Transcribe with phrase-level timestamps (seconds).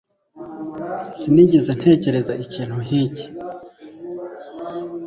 [1.17, 3.25] sinigeze ntekereza ikintu nk'iki